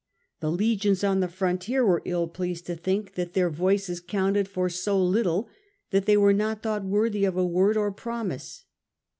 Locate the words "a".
7.37-7.45